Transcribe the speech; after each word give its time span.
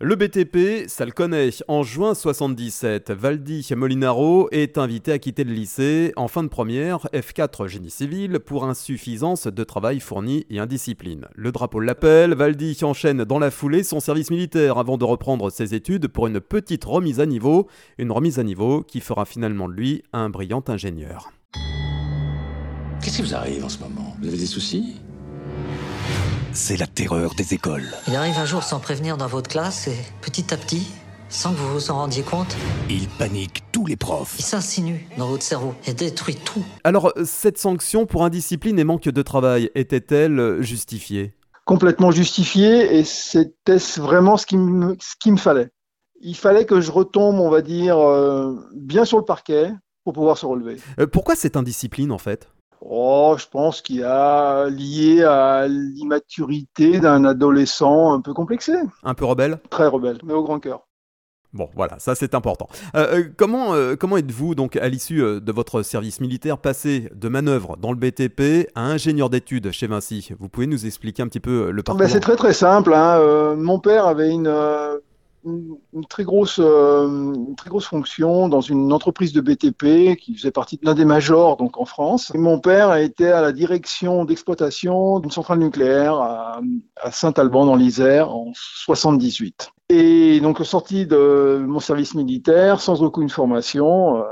Le 0.00 0.14
BTP, 0.14 0.88
ça 0.88 1.04
le 1.04 1.10
connaît. 1.10 1.50
En 1.66 1.82
juin 1.82 2.14
77, 2.14 3.10
Valdi 3.10 3.68
Molinaro 3.74 4.48
est 4.52 4.78
invité 4.78 5.10
à 5.10 5.18
quitter 5.18 5.42
le 5.42 5.52
lycée 5.52 6.12
en 6.14 6.28
fin 6.28 6.44
de 6.44 6.48
première, 6.48 7.06
F4 7.12 7.66
génie 7.66 7.90
civil, 7.90 8.38
pour 8.38 8.64
insuffisance 8.64 9.48
de 9.48 9.64
travail 9.64 9.98
fourni 9.98 10.46
et 10.50 10.60
indiscipline. 10.60 11.26
Le 11.34 11.50
drapeau 11.50 11.80
l'appelle, 11.80 12.34
Valdi 12.34 12.78
enchaîne 12.82 13.24
dans 13.24 13.40
la 13.40 13.50
foulée 13.50 13.82
son 13.82 13.98
service 13.98 14.30
militaire 14.30 14.78
avant 14.78 14.98
de 14.98 15.04
reprendre 15.04 15.50
ses 15.50 15.74
études 15.74 16.06
pour 16.06 16.28
une 16.28 16.38
petite 16.38 16.84
remise 16.84 17.18
à 17.18 17.26
niveau, 17.26 17.66
une 17.98 18.12
remise 18.12 18.38
à 18.38 18.44
niveau 18.44 18.84
qui 18.84 19.00
fera 19.00 19.24
finalement 19.24 19.68
de 19.68 19.74
lui 19.74 20.04
un 20.12 20.30
brillant 20.30 20.62
ingénieur. 20.68 21.32
Qu'est-ce 23.02 23.16
qui 23.16 23.22
vous 23.22 23.34
arrive 23.34 23.64
en 23.64 23.68
ce 23.68 23.80
moment? 23.80 24.14
Vous 24.20 24.28
avez 24.28 24.38
des 24.38 24.46
soucis? 24.46 24.94
C'est 26.58 26.76
la 26.76 26.88
terreur 26.88 27.34
des 27.36 27.54
écoles. 27.54 27.86
Il 28.08 28.16
arrive 28.16 28.36
un 28.36 28.44
jour 28.44 28.64
sans 28.64 28.80
prévenir 28.80 29.16
dans 29.16 29.28
votre 29.28 29.48
classe 29.48 29.86
et 29.86 29.96
petit 30.20 30.52
à 30.52 30.56
petit, 30.56 30.88
sans 31.28 31.52
que 31.52 31.56
vous 31.56 31.72
vous 31.72 31.90
en 31.92 31.94
rendiez 31.94 32.24
compte, 32.24 32.56
il 32.90 33.06
panique 33.08 33.62
tous 33.70 33.86
les 33.86 33.94
profs. 33.96 34.34
Il 34.40 34.44
s'insinue 34.44 35.06
dans 35.16 35.28
votre 35.28 35.44
cerveau 35.44 35.74
et 35.86 35.94
détruit 35.94 36.34
tout. 36.34 36.64
Alors, 36.82 37.12
cette 37.24 37.58
sanction 37.58 38.06
pour 38.06 38.24
indiscipline 38.24 38.76
et 38.80 38.84
manque 38.84 39.08
de 39.08 39.22
travail 39.22 39.70
était-elle 39.76 40.60
justifiée? 40.60 41.32
Complètement 41.64 42.10
justifiée 42.10 42.98
et 42.98 43.04
c'était 43.04 43.78
vraiment 43.96 44.36
ce 44.36 44.44
qu'il 44.44 44.58
me, 44.58 44.96
me 45.26 45.36
fallait? 45.36 45.68
Il 46.20 46.36
fallait 46.36 46.66
que 46.66 46.80
je 46.80 46.90
retombe, 46.90 47.38
on 47.38 47.50
va 47.50 47.62
dire, 47.62 47.98
euh, 47.98 48.56
bien 48.74 49.04
sur 49.04 49.18
le 49.18 49.24
parquet 49.24 49.70
pour 50.02 50.12
pouvoir 50.12 50.36
se 50.36 50.44
relever. 50.44 50.78
Euh, 50.98 51.06
pourquoi 51.06 51.36
cette 51.36 51.56
indiscipline 51.56 52.10
en 52.10 52.18
fait? 52.18 52.48
Oh, 52.80 53.34
je 53.38 53.46
pense 53.46 53.82
qu'il 53.82 53.96
y 53.96 54.04
a 54.04 54.68
lié 54.68 55.24
à 55.24 55.66
l'immaturité 55.66 57.00
d'un 57.00 57.24
adolescent 57.24 58.12
un 58.12 58.20
peu 58.20 58.32
complexé. 58.34 58.74
Un 59.02 59.14
peu 59.14 59.24
rebelle 59.24 59.60
Très 59.70 59.86
rebelle, 59.86 60.18
mais 60.24 60.32
au 60.32 60.42
grand 60.42 60.60
cœur. 60.60 60.88
Bon, 61.54 61.70
voilà, 61.74 61.98
ça 61.98 62.14
c'est 62.14 62.34
important. 62.34 62.68
Euh, 62.94 63.20
euh, 63.20 63.24
comment 63.34 63.74
euh, 63.74 63.96
comment 63.96 64.18
êtes-vous 64.18 64.54
donc 64.54 64.76
à 64.76 64.86
l'issue 64.88 65.20
de 65.40 65.52
votre 65.52 65.82
service 65.82 66.20
militaire 66.20 66.58
passé 66.58 67.08
de 67.14 67.28
manœuvre 67.28 67.78
dans 67.78 67.90
le 67.90 67.96
BTP 67.96 68.68
à 68.74 68.82
ingénieur 68.82 69.30
d'études 69.30 69.70
chez 69.72 69.86
Vinci? 69.86 70.30
Vous 70.38 70.50
pouvez 70.50 70.66
nous 70.66 70.84
expliquer 70.84 71.22
un 71.22 71.28
petit 71.28 71.40
peu 71.40 71.70
le 71.70 71.82
parcours 71.82 71.98
ben, 71.98 72.08
C'est 72.08 72.20
très 72.20 72.36
très 72.36 72.52
simple. 72.52 72.92
Hein. 72.92 73.54
mon 73.56 73.80
père 73.80 74.06
avait 74.06 74.30
une 74.30 74.52
une, 75.92 76.06
très 76.06 76.24
grosse, 76.24 76.60
euh, 76.62 77.34
très 77.56 77.70
grosse 77.70 77.86
fonction 77.86 78.48
dans 78.48 78.60
une 78.60 78.92
entreprise 78.92 79.32
de 79.32 79.40
BTP 79.40 80.16
qui 80.16 80.34
faisait 80.36 80.50
partie 80.50 80.76
de 80.76 80.86
l'un 80.86 80.94
des 80.94 81.04
majors 81.04 81.56
donc 81.56 81.78
en 81.78 81.84
France. 81.84 82.32
Mon 82.34 82.60
père 82.60 82.90
a 82.90 83.00
été 83.00 83.28
à 83.28 83.40
la 83.40 83.52
direction 83.52 84.24
d'exploitation 84.24 85.20
d'une 85.20 85.30
centrale 85.30 85.58
nucléaire 85.58 86.14
à, 86.14 86.60
Saint-Alban 87.10 87.66
dans 87.66 87.76
l'Isère 87.76 88.30
en 88.34 88.52
78. 88.54 89.70
Et 89.88 90.40
donc 90.40 90.64
sorti 90.64 91.06
de 91.06 91.64
mon 91.66 91.80
service 91.80 92.14
militaire 92.14 92.80
sans 92.80 93.02
aucune 93.02 93.30
formation, 93.30 94.18
euh, 94.18 94.22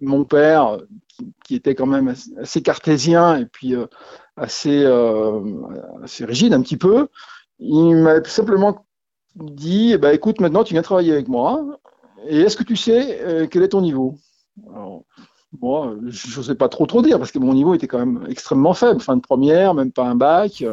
mon 0.00 0.24
père 0.24 0.78
qui, 1.44 1.54
était 1.54 1.74
quand 1.74 1.86
même 1.86 2.14
assez 2.40 2.62
cartésien 2.62 3.36
et 3.36 3.46
puis 3.46 3.74
euh, 3.74 3.86
assez, 4.36 4.84
assez 6.02 6.24
rigide 6.26 6.52
un 6.52 6.60
petit 6.60 6.76
peu, 6.76 7.08
il 7.58 7.96
m'a 7.96 8.22
simplement 8.24 8.85
dit 9.36 9.92
eh 9.92 9.98
ben, 9.98 10.10
écoute, 10.10 10.40
maintenant 10.40 10.64
tu 10.64 10.74
viens 10.74 10.82
travailler 10.82 11.12
avec 11.12 11.28
moi, 11.28 11.64
et 12.28 12.40
est-ce 12.40 12.56
que 12.56 12.64
tu 12.64 12.76
sais 12.76 13.20
euh, 13.22 13.46
quel 13.50 13.62
est 13.62 13.68
ton 13.68 13.80
niveau? 13.80 14.16
Moi, 15.60 15.94
je 16.08 16.38
ne 16.38 16.44
sais 16.44 16.54
pas 16.54 16.68
trop 16.68 16.86
trop 16.86 17.02
dire, 17.02 17.18
parce 17.18 17.30
que 17.30 17.38
mon 17.38 17.54
niveau 17.54 17.74
était 17.74 17.86
quand 17.86 17.98
même 17.98 18.26
extrêmement 18.28 18.74
faible, 18.74 19.00
fin 19.00 19.16
de 19.16 19.20
première, 19.20 19.74
même 19.74 19.92
pas 19.92 20.04
un 20.04 20.14
bac. 20.14 20.64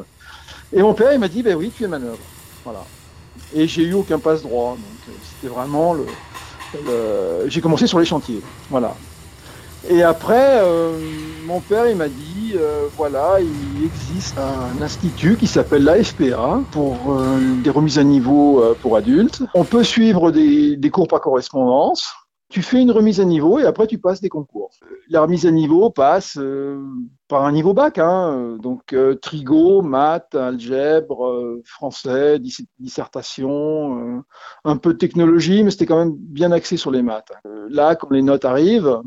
Et 0.73 0.81
mon 0.81 0.93
père, 0.93 1.13
il 1.13 1.19
m'a 1.19 1.27
dit 1.27 1.43
ben 1.43 1.55
oui, 1.55 1.71
tu 1.75 1.83
es 1.83 1.87
manœuvre. 1.87 2.17
Voilà. 2.63 2.83
Et 3.53 3.67
j'ai 3.67 3.83
eu 3.83 3.93
aucun 3.93 4.19
passe 4.19 4.41
droit, 4.41 4.71
donc 4.71 5.09
euh, 5.09 5.11
c'était 5.21 5.53
vraiment 5.53 5.93
le, 5.93 6.05
j'ai 7.47 7.61
commencé 7.61 7.87
sur 7.87 7.99
les 7.99 8.05
chantiers. 8.05 8.41
Voilà. 8.69 8.95
Et 9.89 10.01
après, 10.01 10.59
euh, 10.61 10.97
mon 11.45 11.59
père, 11.59 11.87
il 11.87 11.95
m'a 11.95 12.07
dit, 12.07 12.42
euh, 12.55 12.87
voilà, 12.97 13.37
il 13.39 13.85
existe 13.85 14.37
un 14.37 14.81
institut 14.81 15.37
qui 15.37 15.47
s'appelle 15.47 15.83
l'AFPA 15.83 16.61
pour 16.71 16.97
euh, 17.09 17.37
des 17.63 17.69
remises 17.69 17.99
à 17.99 18.03
niveau 18.03 18.63
pour 18.81 18.97
adultes. 18.97 19.43
On 19.53 19.63
peut 19.63 19.83
suivre 19.83 20.31
des 20.31 20.89
cours 20.91 21.07
par 21.07 21.21
correspondance 21.21 22.13
tu 22.53 22.61
fais 22.61 22.79
une 22.79 22.91
remise 22.91 23.19
à 23.19 23.25
niveau 23.25 23.57
et 23.57 23.65
après 23.65 23.87
tu 23.87 23.97
passes 23.97 24.21
des 24.21 24.29
concours. 24.29 24.69
La 25.09 25.21
remise 25.21 25.47
à 25.47 25.51
niveau 25.51 25.89
passe 25.89 26.37
euh, 26.37 26.79
par 27.27 27.45
un 27.45 27.51
niveau 27.51 27.73
bac, 27.73 27.97
hein, 27.97 28.57
donc 28.61 28.93
euh, 28.93 29.15
trigo, 29.15 29.81
maths, 29.81 30.35
algèbre, 30.35 31.25
euh, 31.25 31.63
français, 31.65 32.37
dissertation, 32.77 34.23
un 34.65 34.77
peu 34.77 34.93
de 34.93 34.99
technologie, 34.99 35.63
mais 35.63 35.71
c'était 35.71 35.87
quand 35.87 35.97
même 35.97 36.15
bien 36.15 36.51
axé 36.51 36.77
sur 36.77 36.91
les 36.91 37.01
maths. 37.01 37.31
là, 37.69 37.95
quand 37.95 38.11
les 38.11 38.21
notes 38.21 38.45
arrivent, 38.45 39.01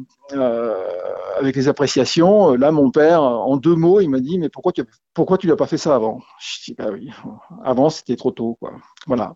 avec 1.38 1.54
les 1.54 1.68
appréciations, 1.68 2.54
là, 2.54 2.72
mon 2.72 2.90
père, 2.90 3.22
en 3.22 3.56
deux 3.56 3.76
mots, 3.76 4.00
il 4.00 4.08
m'a 4.08 4.18
dit, 4.18 4.40
mais 4.40 4.48
pourquoi 4.48 4.72
tu, 4.72 4.82
pourquoi 5.14 5.38
tu 5.38 5.46
l'as 5.46 5.54
pas 5.54 5.68
fait 5.68 5.78
ça 5.78 5.94
avant? 5.94 6.18
Je 6.40 6.64
dis, 6.64 6.74
bah 6.76 6.88
oui, 6.92 7.10
avant 7.62 7.90
c'était 7.90 8.16
trop 8.16 8.32
tôt, 8.32 8.56
quoi. 8.60 8.72
Voilà. 9.06 9.34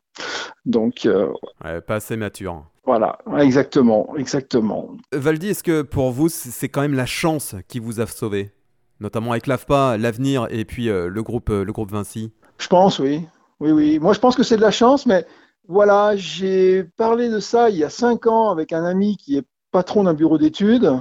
Donc. 0.66 1.08
pas 1.86 1.94
assez 1.94 2.16
mature. 2.16 2.64
Voilà, 2.84 3.18
exactement, 3.38 4.16
exactement. 4.16 4.96
Valdi, 5.12 5.50
est-ce 5.50 5.62
que 5.62 5.82
pour 5.82 6.10
vous, 6.10 6.28
c'est 6.28 6.68
quand 6.68 6.80
même 6.80 6.94
la 6.94 7.06
chance 7.06 7.54
qui 7.68 7.78
vous 7.78 8.00
a 8.00 8.06
sauvé? 8.06 8.50
Notamment 9.00 9.30
avec 9.30 9.46
l'AFPA, 9.46 9.96
l'avenir 9.96 10.46
et 10.50 10.64
puis 10.64 10.88
euh, 10.88 11.08
le, 11.08 11.22
groupe, 11.22 11.50
euh, 11.50 11.64
le 11.64 11.72
groupe 11.72 11.90
Vinci 11.90 12.32
Je 12.58 12.68
pense, 12.68 12.98
oui. 12.98 13.24
Oui, 13.60 13.70
oui. 13.70 13.98
Moi, 13.98 14.12
je 14.12 14.18
pense 14.18 14.34
que 14.34 14.42
c'est 14.42 14.56
de 14.56 14.62
la 14.62 14.70
chance, 14.70 15.06
mais 15.06 15.26
voilà, 15.68 16.16
j'ai 16.16 16.84
parlé 16.96 17.28
de 17.28 17.38
ça 17.38 17.70
il 17.70 17.76
y 17.76 17.84
a 17.84 17.90
cinq 17.90 18.26
ans 18.26 18.50
avec 18.50 18.72
un 18.72 18.84
ami 18.84 19.16
qui 19.16 19.36
est 19.36 19.44
patron 19.70 20.04
d'un 20.04 20.14
bureau 20.14 20.36
d'études 20.36 20.92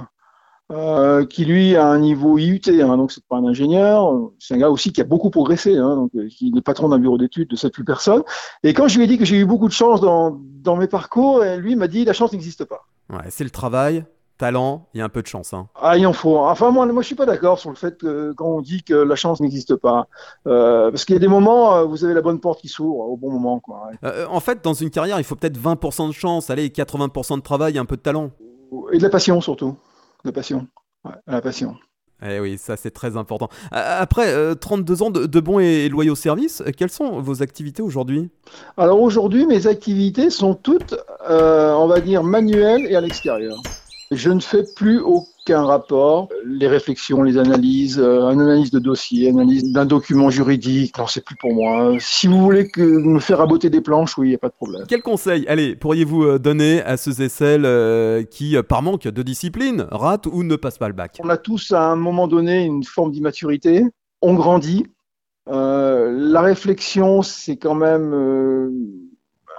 euh, 0.70 1.24
qui 1.26 1.44
lui 1.44 1.76
a 1.76 1.86
un 1.86 1.98
niveau 1.98 2.38
IUT, 2.38 2.60
hein, 2.68 2.96
donc 2.96 3.12
c'est 3.12 3.24
pas 3.24 3.36
un 3.36 3.44
ingénieur, 3.44 4.30
c'est 4.38 4.54
un 4.54 4.58
gars 4.58 4.70
aussi 4.70 4.92
qui 4.92 5.00
a 5.00 5.04
beaucoup 5.04 5.30
progressé, 5.30 5.76
hein, 5.76 5.96
donc 5.96 6.10
euh, 6.14 6.28
qui 6.28 6.52
est 6.56 6.60
patron 6.60 6.88
d'un 6.88 6.98
bureau 6.98 7.18
d'études 7.18 7.48
de 7.48 7.56
cette 7.56 7.72
plus 7.72 7.84
personne. 7.84 8.22
Et 8.62 8.74
quand 8.74 8.88
je 8.88 8.98
lui 8.98 9.04
ai 9.04 9.06
dit 9.06 9.18
que 9.18 9.24
j'ai 9.24 9.36
eu 9.36 9.46
beaucoup 9.46 9.68
de 9.68 9.72
chance 9.72 10.00
dans, 10.00 10.40
dans 10.62 10.76
mes 10.76 10.86
parcours, 10.88 11.42
lui 11.58 11.76
m'a 11.76 11.88
dit 11.88 12.04
la 12.04 12.12
chance 12.12 12.32
n'existe 12.32 12.64
pas. 12.64 12.86
Ouais, 13.10 13.26
c'est 13.28 13.44
le 13.44 13.50
travail, 13.50 14.04
talent, 14.40 14.86
il 14.94 14.98
y 14.98 15.00
a 15.02 15.04
un 15.04 15.10
peu 15.10 15.20
de 15.20 15.26
chance. 15.26 15.52
Hein. 15.52 15.68
Ah, 15.80 15.98
il 15.98 16.06
en 16.06 16.14
faut. 16.14 16.38
Enfin, 16.38 16.70
moi, 16.70 16.86
moi, 16.86 17.02
je 17.02 17.06
suis 17.06 17.14
pas 17.14 17.26
d'accord 17.26 17.58
sur 17.58 17.68
le 17.68 17.76
fait 17.76 17.98
que 17.98 18.32
quand 18.32 18.46
on 18.46 18.62
dit 18.62 18.82
que 18.82 18.94
la 18.94 19.14
chance 19.14 19.40
n'existe 19.40 19.76
pas, 19.76 20.08
euh, 20.46 20.90
parce 20.90 21.04
qu'il 21.04 21.14
y 21.14 21.16
a 21.16 21.20
des 21.20 21.28
moments, 21.28 21.76
euh, 21.76 21.84
vous 21.84 22.04
avez 22.04 22.14
la 22.14 22.22
bonne 22.22 22.40
porte 22.40 22.60
qui 22.60 22.68
s'ouvre 22.68 23.00
au 23.00 23.16
bon 23.18 23.30
moment, 23.30 23.60
quoi. 23.60 23.90
Euh, 24.02 24.26
en 24.30 24.40
fait, 24.40 24.64
dans 24.64 24.72
une 24.72 24.88
carrière, 24.90 25.18
il 25.18 25.24
faut 25.24 25.36
peut-être 25.36 25.58
20% 25.58 26.08
de 26.08 26.12
chance, 26.12 26.48
allez, 26.48 26.70
80% 26.70 27.36
de 27.36 27.42
travail, 27.42 27.76
un 27.78 27.84
peu 27.84 27.96
de 27.96 28.00
talent. 28.00 28.30
Et 28.92 28.98
de 28.98 29.02
la 29.02 29.10
passion 29.10 29.40
surtout 29.40 29.76
la 30.24 30.32
passion. 30.32 30.66
la 31.26 31.40
passion. 31.40 31.76
Eh 32.22 32.38
oui, 32.38 32.58
ça 32.58 32.76
c'est 32.76 32.90
très 32.90 33.16
important. 33.16 33.48
Après 33.70 34.54
32 34.54 34.92
euh, 35.02 35.04
ans 35.04 35.10
de, 35.10 35.40
bons 35.40 35.58
et 35.58 35.88
loyaux 35.88 36.14
services, 36.14 36.62
quelles 36.76 36.90
sont 36.90 37.20
vos 37.20 37.42
activités 37.42 37.82
aujourd'hui? 37.82 38.28
Alors 38.76 39.00
aujourd'hui, 39.00 39.46
mes 39.46 39.66
activités 39.66 40.28
sont 40.28 40.54
toutes, 40.54 40.94
euh, 41.28 41.72
on 41.72 41.86
va 41.86 42.00
dire, 42.00 42.22
manuelles 42.22 42.86
et 42.86 42.96
à 42.96 43.00
l'extérieur. 43.00 43.56
Je 44.12 44.30
ne 44.30 44.40
fais 44.40 44.64
plus 44.64 44.98
aucun 44.98 45.64
rapport. 45.64 46.28
Les 46.44 46.66
réflexions, 46.66 47.22
les 47.22 47.38
analyses, 47.38 48.00
euh, 48.00 48.28
une 48.30 48.40
analyse 48.40 48.72
de 48.72 48.80
dossier, 48.80 49.28
analyse 49.28 49.72
d'un 49.72 49.86
document 49.86 50.30
juridique, 50.30 50.98
non, 50.98 51.06
c'est 51.06 51.24
plus 51.24 51.36
pour 51.36 51.54
moi. 51.54 51.94
Si 52.00 52.26
vous 52.26 52.42
voulez 52.42 52.68
que 52.68 52.82
me 52.82 53.20
faire 53.20 53.38
raboter 53.38 53.70
des 53.70 53.80
planches, 53.80 54.18
oui, 54.18 54.26
il 54.26 54.30
n'y 54.30 54.34
a 54.34 54.38
pas 54.38 54.48
de 54.48 54.54
problème. 54.54 54.82
Quel 54.88 55.02
conseil, 55.02 55.46
allez, 55.46 55.76
pourriez-vous 55.76 56.24
euh, 56.24 56.38
donner 56.40 56.82
à 56.82 56.96
ceux 56.96 57.22
et 57.22 57.28
celles 57.28 57.64
euh, 57.64 58.24
qui, 58.24 58.56
par 58.68 58.82
manque 58.82 59.06
de 59.06 59.22
discipline, 59.22 59.86
ratent 59.92 60.26
ou 60.26 60.42
ne 60.42 60.56
passent 60.56 60.78
pas 60.78 60.88
le 60.88 60.94
bac? 60.94 61.20
On 61.22 61.28
a 61.28 61.36
tous 61.36 61.70
à 61.70 61.84
un 61.84 61.96
moment 61.96 62.26
donné 62.26 62.64
une 62.64 62.82
forme 62.82 63.12
d'immaturité. 63.12 63.84
On 64.22 64.34
grandit. 64.34 64.86
la 65.46 66.40
réflexion, 66.40 67.22
c'est 67.22 67.58
quand 67.58 67.76
même 67.76 69.09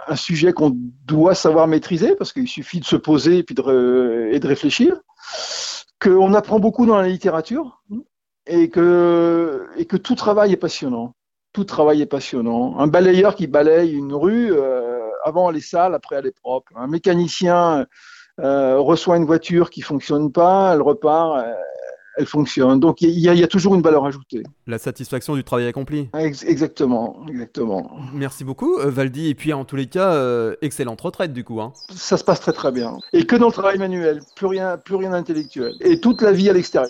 un 0.07 0.15
sujet 0.15 0.53
qu'on 0.53 0.71
doit 1.05 1.35
savoir 1.35 1.67
maîtriser 1.67 2.15
parce 2.15 2.33
qu'il 2.33 2.47
suffit 2.47 2.79
de 2.79 2.85
se 2.85 2.95
poser 2.95 3.39
et, 3.39 3.43
puis 3.43 3.55
de, 3.55 4.47
réfléchir, 4.47 4.99
qu'on 5.99 6.33
apprend 6.33 6.59
beaucoup 6.59 6.85
dans 6.85 6.97
la 6.97 7.07
littérature 7.07 7.83
et 8.47 8.69
que, 8.69 9.67
tout 10.03 10.15
travail 10.15 10.53
est 10.53 10.57
passionnant. 10.57 11.13
Tout 11.53 11.65
travail 11.65 12.01
est 12.01 12.07
passionnant. 12.07 12.79
Un 12.79 12.87
balayeur 12.87 13.35
qui 13.35 13.47
balaye 13.47 13.93
une 13.93 14.13
rue, 14.13 14.53
euh, 14.53 14.99
avant 15.25 15.49
elle 15.49 15.57
est 15.57 15.59
sale, 15.59 15.93
après 15.93 16.15
elle 16.15 16.27
est 16.27 16.39
propre. 16.39 16.71
Un 16.77 16.87
mécanicien 16.87 17.85
euh, 18.39 18.79
reçoit 18.79 19.17
une 19.17 19.25
voiture 19.25 19.69
qui 19.69 19.81
fonctionne 19.81 20.31
pas, 20.31 20.73
elle 20.73 20.81
repart, 20.81 21.45
elle 22.17 22.25
fonctionne. 22.25 22.79
Donc 22.79 23.01
il 23.01 23.09
y, 23.09 23.21
y, 23.21 23.43
a 23.43 23.47
toujours 23.47 23.75
une 23.75 23.81
valeur 23.81 24.05
ajoutée. 24.05 24.43
La 24.67 24.77
satisfaction 24.77 25.35
du 25.35 25.43
travail 25.43 25.67
accompli. 25.67 26.09
exactement, 26.13 27.25
exactement. 27.27 27.91
Merci 28.13 28.43
beaucoup 28.43 28.77
euh, 28.77 28.89
Valdi. 28.89 29.27
Et 29.27 29.35
puis 29.35 29.53
en 29.53 29.65
tous 29.65 29.75
les 29.75 29.87
cas, 29.87 30.13
euh, 30.13 30.55
excellente 30.61 31.01
retraite 31.01 31.33
du 31.33 31.43
coup. 31.43 31.61
Hein. 31.61 31.73
Ça 31.95 32.17
se 32.17 32.23
passe 32.23 32.39
très 32.39 32.53
très 32.53 32.71
bien. 32.71 32.97
Et 33.13 33.25
que 33.25 33.35
dans 33.35 33.47
le 33.47 33.53
travail 33.53 33.77
manuel, 33.77 34.21
plus 34.35 34.47
rien, 34.47 34.77
plus 34.77 34.95
rien 34.95 35.11
d'intellectuel. 35.11 35.73
Et 35.81 35.99
toute 35.99 36.21
la 36.21 36.31
vie 36.31 36.49
à 36.49 36.53
l'extérieur. 36.53 36.89